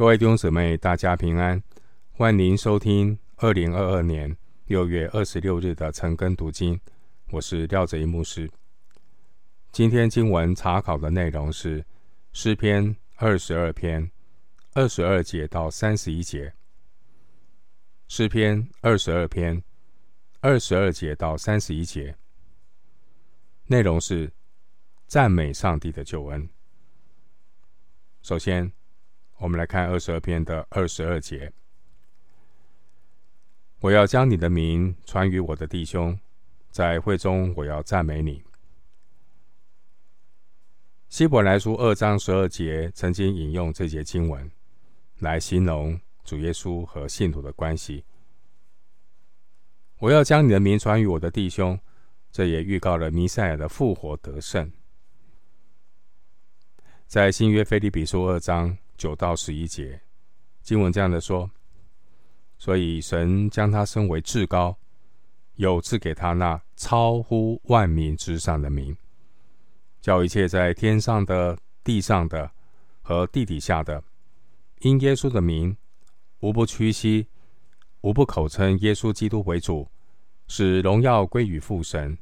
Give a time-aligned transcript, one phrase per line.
[0.00, 1.62] 各位弟兄姊妹，大家平安！
[2.12, 4.34] 欢迎收听二零二二年
[4.64, 6.80] 六月二十六日的晨更读经。
[7.32, 8.50] 我是廖哲一牧师。
[9.70, 11.84] 今天经文查考的内容是
[12.32, 14.10] 诗篇二十二篇
[14.72, 16.50] 二十二节到三十一节。
[18.08, 19.62] 诗篇二十二篇
[20.40, 22.16] 二十二节到三十一节，
[23.66, 24.32] 内容是
[25.06, 26.48] 赞美上帝的救恩。
[28.22, 28.72] 首先，
[29.40, 31.50] 我们来看二十二篇的二十二节。
[33.80, 36.20] 我要将你的名传与我的弟兄，
[36.70, 38.44] 在会中我要赞美你。
[41.08, 44.50] 希伯来书二章十二节曾经引用这节经文，
[45.20, 48.04] 来形容主耶稣和信徒的关系。
[50.00, 51.80] 我要将你的名传与我的弟兄，
[52.30, 54.70] 这也预告了弥赛亚的复活得胜。
[57.06, 58.76] 在新约腓立比书二章。
[59.00, 59.98] 九到十一节
[60.60, 61.50] 经文这样的说：
[62.58, 64.76] 所以神将他升为至高，
[65.54, 68.94] 有赐给他那超乎万民之上的名，
[70.02, 72.50] 叫一切在天上的、地上的
[73.00, 74.04] 和地底下的，
[74.80, 75.74] 因耶稣的名，
[76.40, 77.26] 无不屈膝，
[78.02, 79.88] 无不口称耶稣基督为主，
[80.46, 82.18] 使荣耀归于父神。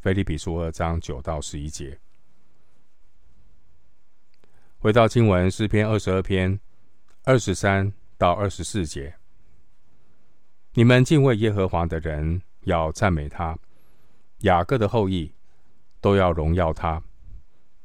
[0.00, 1.98] 腓利比书二章九到十一节。
[4.86, 6.60] 回到经文诗篇二十二篇
[7.24, 9.12] 二十三到二十四节，
[10.74, 13.58] 你们敬畏耶和华的人要赞美他，
[14.42, 15.34] 雅各的后裔
[16.00, 17.02] 都要荣耀他，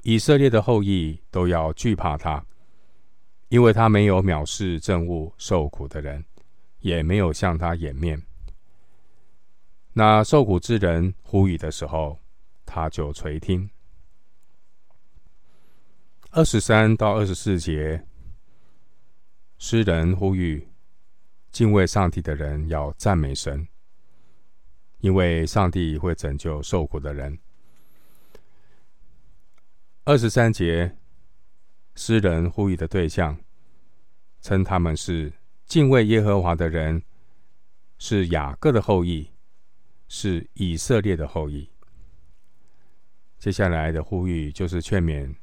[0.03, 2.45] 以色列的后裔都要惧怕他，
[3.49, 6.23] 因为他没有藐视政务受苦的人，
[6.81, 8.21] 也没有向他掩面。
[9.93, 12.19] 那受苦之人呼吁的时候，
[12.63, 13.67] 他就垂听。
[16.33, 18.05] 二十三到二十四节，
[19.57, 20.65] 诗人呼吁
[21.51, 23.67] 敬畏上帝的人要赞美神，
[24.99, 27.37] 因为上帝会拯救受苦的人。
[30.05, 30.95] 二十三节，
[31.95, 33.37] 诗人呼吁的对象
[34.39, 35.33] 称他们是
[35.65, 37.03] 敬畏耶和华的人，
[37.97, 39.29] 是雅各的后裔，
[40.07, 41.69] 是以色列的后裔。
[43.37, 45.35] 接下来的呼吁就是劝勉。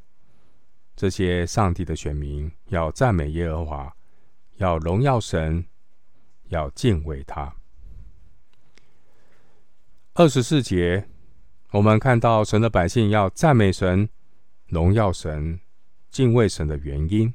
[0.99, 3.97] 这些上帝的选民要赞美耶和华，
[4.57, 5.65] 要荣耀神，
[6.49, 7.55] 要敬畏他。
[10.15, 11.09] 二十四节，
[11.71, 14.09] 我们看到神的百姓要赞美神、
[14.67, 15.61] 荣耀神、
[16.11, 17.33] 敬畏神的原因，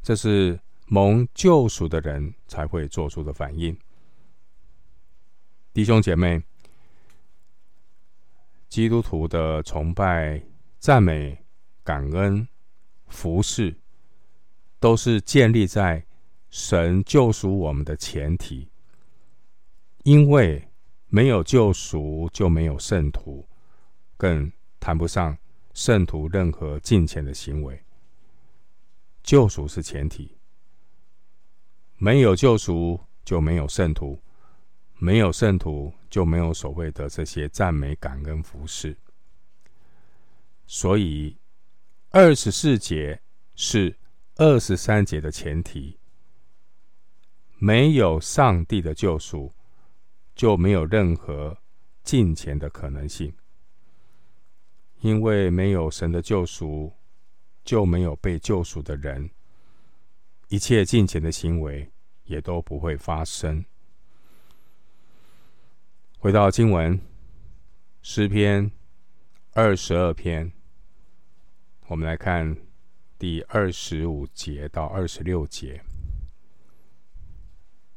[0.00, 3.76] 这是蒙救赎的人才会做出的反应。
[5.72, 6.40] 弟兄姐妹，
[8.68, 10.40] 基督徒的崇拜、
[10.78, 11.43] 赞美。
[11.84, 12.48] 感恩、
[13.08, 13.76] 服侍，
[14.80, 16.02] 都是建立在
[16.48, 18.70] 神救赎我们的前提。
[20.02, 20.66] 因为
[21.08, 23.46] 没有救赎，就没有圣徒，
[24.16, 24.50] 更
[24.80, 25.36] 谈不上
[25.74, 27.78] 圣徒任何敬虔的行为。
[29.22, 30.38] 救赎是前提，
[31.98, 34.18] 没有救赎就没有圣徒，
[34.96, 38.96] 没有圣徒就没有所谓的这些赞美、感恩、服侍。
[40.66, 41.36] 所以。
[42.16, 43.20] 二十四节
[43.56, 43.98] 是
[44.36, 45.98] 二十三节的前提，
[47.58, 49.52] 没有上帝的救赎，
[50.32, 51.58] 就没有任何
[52.04, 53.34] 进前的可能性。
[55.00, 56.92] 因为没有神的救赎，
[57.64, 59.28] 就没有被救赎的人，
[60.46, 61.90] 一切进前的行为
[62.22, 63.64] 也都不会发生。
[66.20, 67.00] 回到经文，
[68.02, 68.70] 诗篇
[69.54, 70.52] 二十二篇。
[71.86, 72.56] 我们来看
[73.18, 75.82] 第二十五节到二十六节。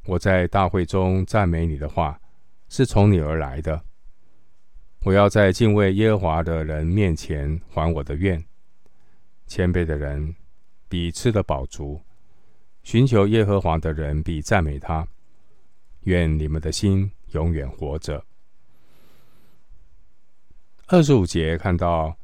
[0.04, 2.20] 我在大会中赞美你的话，
[2.68, 3.82] 是从你而来的。
[5.06, 8.44] 我要在敬畏耶和华的人面前还我的愿。
[9.46, 10.36] 谦卑的人
[10.90, 12.02] 必吃得饱足，
[12.84, 15.08] 寻求耶和华的人必赞美他。
[16.02, 18.26] 愿你们的心永远活着。
[20.88, 22.18] 二十五节看到。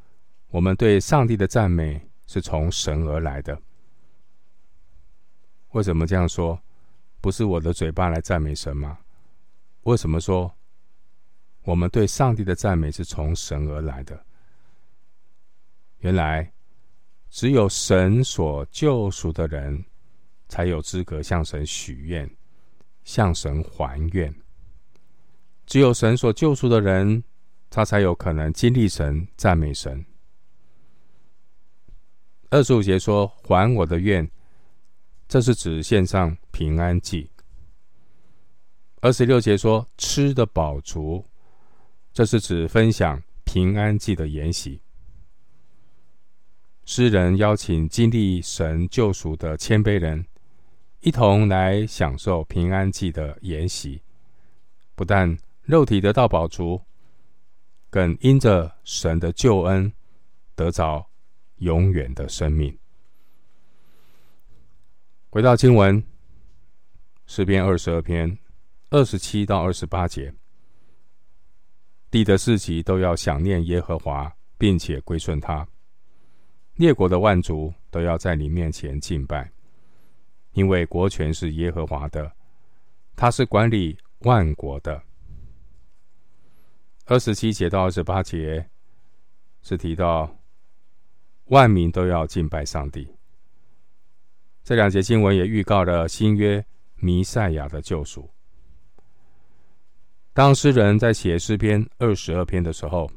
[0.53, 3.59] 我们对上帝的赞美是从神而来的。
[5.71, 6.61] 为什么这样说？
[7.19, 8.99] 不是我的嘴巴来赞美神吗？
[9.81, 10.53] 为什么说
[11.63, 14.23] 我们对上帝的赞美是从神而来的？
[16.01, 16.53] 原来
[17.31, 19.83] 只有神所救赎的人，
[20.47, 22.29] 才有资格向神许愿，
[23.03, 24.31] 向神还愿。
[25.65, 27.23] 只有神所救赎的人，
[27.71, 30.05] 他才有可能经历神、赞美神。
[32.53, 34.29] 二十五节说：“还我的愿。”
[35.27, 37.27] 这是指献上平安祭。
[39.01, 41.25] 二十六节说：“吃的饱足。”
[42.13, 44.79] 这是指分享平安祭的筵席。
[46.85, 50.23] 诗人邀请经历神救赎的谦卑人，
[50.99, 53.99] 一同来享受平安祭的筵席。
[54.93, 56.79] 不但肉体得到饱足，
[57.89, 59.91] 更因着神的救恩，
[60.53, 61.07] 得着
[61.63, 62.77] 永远的生命。
[65.29, 66.01] 回到经文，
[67.25, 68.37] 诗篇二十二篇
[68.91, 70.31] 二十七到二十八节，
[72.11, 75.65] 地的四极都要想念耶和华，并且归顺他；
[76.75, 79.51] 列国的万族都要在你面前敬拜，
[80.51, 82.31] 因为国权是耶和华的，
[83.15, 85.01] 他是管理万国的。
[87.05, 88.69] 二十七节到二十八节
[89.63, 90.29] 是提到
[91.45, 93.07] 万民都要敬拜上帝。
[94.63, 98.29] 这两节经文也预告了新约弥赛亚的救赎。
[100.31, 103.11] 当诗人在写诗篇二十二篇的时候，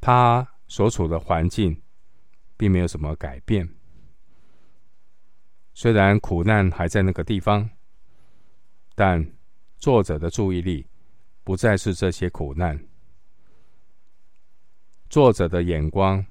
[0.00, 1.80] 他所处的环境
[2.56, 3.68] 并没有什么改变。
[5.74, 7.68] 虽然苦难还在那个地方，
[8.94, 9.24] 但
[9.76, 10.86] 作者的注意力
[11.44, 12.78] 不再是这些苦难。
[15.12, 16.24] 作者的眼光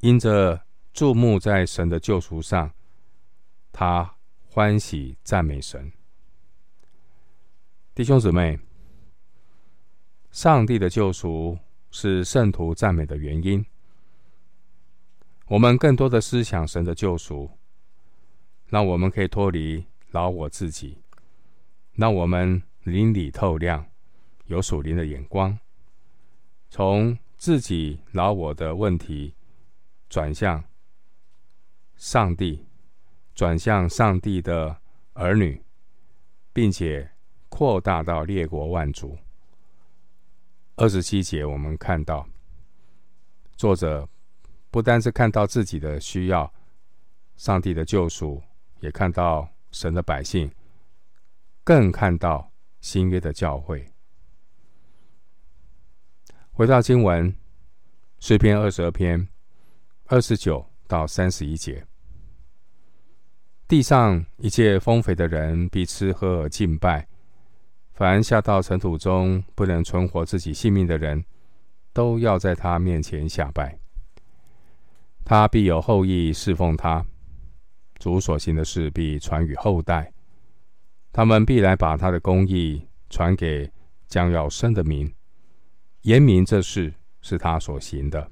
[0.00, 0.60] 因着。
[0.92, 2.68] 注目在神的救赎上，
[3.70, 4.16] 他
[4.48, 5.92] 欢喜赞美神。
[7.94, 8.58] 弟兄姊妹，
[10.32, 11.56] 上帝的救赎
[11.92, 13.64] 是圣徒赞美的原因。
[15.46, 17.48] 我们更多的思想神的救赎，
[18.66, 20.98] 让我们可以脱离老我自己，
[21.92, 23.86] 让我们灵里透亮，
[24.46, 25.56] 有属灵的眼光，
[26.68, 29.34] 从自己老我的问题
[30.10, 30.62] 转向。
[31.96, 32.66] 上帝
[33.34, 34.78] 转向上帝的
[35.14, 35.64] 儿女，
[36.52, 37.10] 并且
[37.48, 39.16] 扩大到列国万族。
[40.76, 42.28] 二十七节，我们看到
[43.56, 44.06] 作者
[44.70, 46.52] 不单是看到自己的需要，
[47.36, 48.42] 上帝的救赎，
[48.80, 50.52] 也看到神的百姓，
[51.64, 52.52] 更看到
[52.82, 53.90] 新约的教会。
[56.60, 57.34] 回到经文，
[58.18, 59.26] 诗篇二十二篇
[60.08, 61.82] 二十九到三十一节。
[63.66, 67.08] 地上一切丰肥的人必吃喝而敬拜，
[67.94, 71.24] 凡下到尘土中不能存活自己性命的人，
[71.94, 73.78] 都要在他面前下拜。
[75.24, 77.02] 他必有后裔侍奉他，
[77.98, 80.12] 主所行的事必传与后代。
[81.10, 83.72] 他们必来把他的公义传给
[84.08, 85.10] 将要生的民，
[86.02, 88.30] 言明这事是他所行的。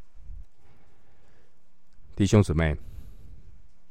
[2.15, 2.77] 弟兄姊妹。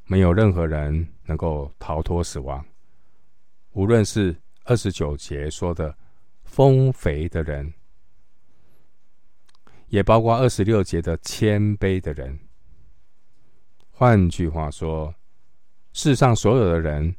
[0.09, 2.65] 没有任何人能够逃脱死亡，
[3.74, 4.33] 无论是
[4.63, 5.94] 二十九节说的
[6.45, 7.74] 丰肥的人，
[9.89, 12.39] 也包括二十六节的谦卑的人。
[13.91, 15.13] 换句话说，
[15.91, 17.13] 世上所有的人，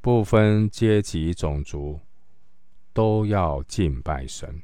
[0.00, 1.98] 不分阶级、种族，
[2.92, 4.62] 都要敬拜神。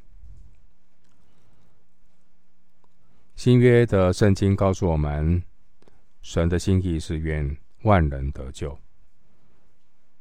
[3.39, 5.41] 新约的圣经告诉我们。
[6.23, 8.77] 神的心意是愿万人得救，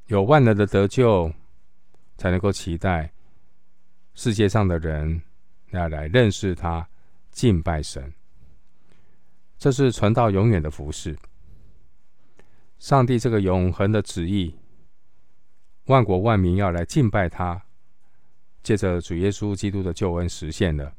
[0.05, 1.33] 有万人的得救，
[2.15, 3.11] 才能够期待
[4.13, 5.19] 世界上的人
[5.71, 6.87] 要来认识他、
[7.31, 8.13] 敬拜神。
[9.57, 11.17] 这是传道永远的服事。
[12.77, 14.55] 上帝这个永恒的旨意，
[15.85, 17.59] 万国万民要来敬拜他，
[18.61, 20.93] 借着主耶稣基督的救恩实现了。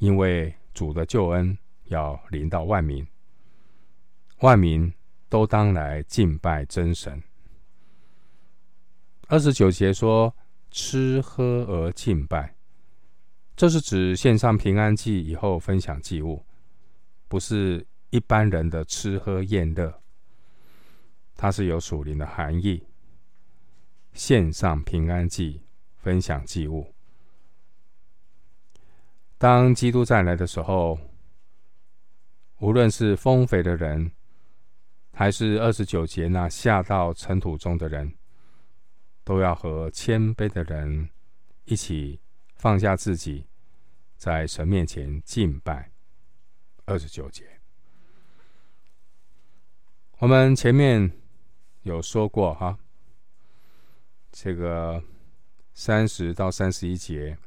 [0.00, 3.06] 因为主的救恩要临到万民。
[4.40, 4.92] 万民
[5.28, 7.22] 都当来敬拜真神。
[9.28, 10.34] 二十九节说
[10.72, 12.56] ：“吃喝而敬拜”，
[13.54, 16.44] 这是指献上平安祭以后分享祭物，
[17.28, 20.02] 不是一般人的吃喝宴乐。
[21.36, 22.86] 它是有属灵的含义。
[24.12, 25.62] 献上平安祭，
[25.98, 26.94] 分享祭物。
[29.40, 30.98] 当基督再来的时候，
[32.58, 34.12] 无论是丰肥的人，
[35.14, 38.12] 还是二十九节那下到尘土中的人，
[39.24, 41.08] 都要和谦卑的人
[41.64, 42.20] 一起
[42.56, 43.46] 放下自己，
[44.18, 45.90] 在神面前敬拜。
[46.84, 47.46] 二十九节，
[50.18, 51.10] 我们前面
[51.80, 52.78] 有说过哈，
[54.32, 55.02] 这个
[55.72, 57.38] 三十到三十一节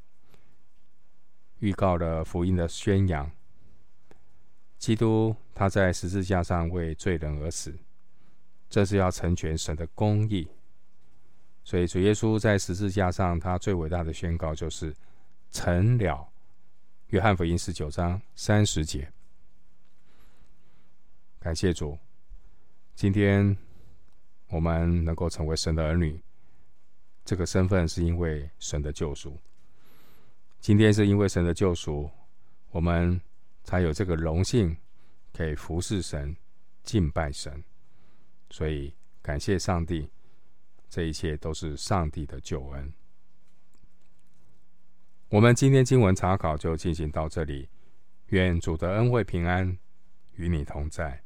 [1.64, 3.32] 预告了福音的宣扬，
[4.78, 7.74] 基督他在十字架上为罪人而死，
[8.70, 10.46] 这是要成全神的公义。
[11.64, 14.94] 所以主耶稣在十字架上，他最伟大的宣告就是
[15.52, 16.28] 成了。
[17.12, 19.10] 约翰福音十九章三十节。
[21.40, 21.98] 感谢主，
[22.94, 23.56] 今天
[24.50, 26.22] 我们能够成为神的儿女，
[27.24, 29.40] 这个身份是因为神的救赎。
[30.64, 32.10] 今天是因为神的救赎，
[32.72, 33.20] 我们
[33.66, 34.74] 才有这个荣幸，
[35.34, 36.34] 可以服侍神、
[36.84, 37.62] 敬拜神。
[38.50, 40.10] 所以感谢上帝，
[40.88, 42.94] 这一切都是上帝的救恩。
[45.28, 47.68] 我们今天经文查考就进行到这里，
[48.28, 49.78] 愿主的恩惠平安
[50.36, 51.23] 与你同在。